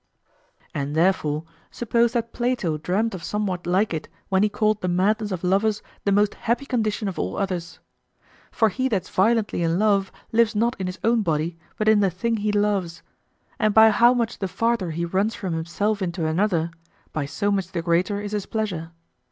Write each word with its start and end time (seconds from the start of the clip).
And 0.73 0.95
therefore 0.95 1.43
suppose 1.69 2.13
that 2.13 2.33
Plato 2.33 2.75
dreamed 2.79 3.13
of 3.13 3.23
somewhat 3.23 3.67
like 3.67 3.93
it 3.93 4.09
when 4.29 4.41
he 4.41 4.49
called 4.49 4.81
the 4.81 4.87
madness 4.87 5.31
of 5.31 5.43
lovers 5.43 5.83
the 6.05 6.11
most 6.11 6.33
happy 6.33 6.65
condition 6.65 7.07
of 7.07 7.19
all 7.19 7.37
others. 7.37 7.77
For 8.51 8.69
he 8.69 8.87
that's 8.89 9.09
violently 9.09 9.61
in 9.61 9.77
love 9.77 10.11
lives 10.31 10.55
not 10.55 10.75
in 10.79 10.87
his 10.87 10.97
own 11.03 11.21
body 11.21 11.55
but 11.77 11.87
in 11.87 11.99
the 11.99 12.09
thing 12.09 12.37
he 12.37 12.51
loves; 12.51 13.03
and 13.59 13.75
by 13.75 13.91
how 13.91 14.15
much 14.15 14.39
the 14.39 14.47
farther 14.47 14.89
he 14.89 15.05
runs 15.05 15.35
from 15.35 15.53
himself 15.53 16.01
into 16.01 16.25
another, 16.25 16.71
by 17.13 17.27
so 17.27 17.51
much 17.51 17.67
the 17.67 17.83
greater 17.83 18.19
is 18.19 18.31
his 18.31 18.47
pleasure. 18.47 18.89